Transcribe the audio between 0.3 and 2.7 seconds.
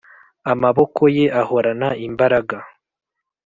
amaboko ye ahorana imbaraga